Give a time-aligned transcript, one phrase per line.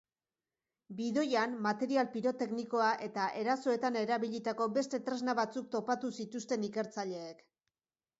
[0.99, 7.45] Bidoian material piroteknikoa eta erasoetan erabilitako beste tresna batzuk topatu zituzten ikertzaileek.